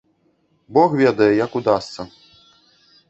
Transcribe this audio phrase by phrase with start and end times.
[0.77, 2.01] Бог ведае, як удасца.